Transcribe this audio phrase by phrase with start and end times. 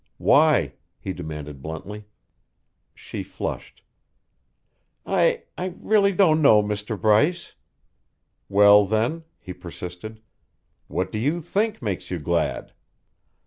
[0.17, 2.05] "Why?" he demanded bluntly.
[2.95, 3.83] She flushed.
[5.05, 6.99] "I I really don't know, Mr.
[6.99, 7.53] Bryce."
[8.49, 10.19] "Well, then," he persisted,
[10.87, 12.73] "what do you think makes you glad?"